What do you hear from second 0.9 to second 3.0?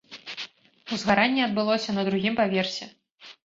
Узгаранне адбылося на другім паверсе.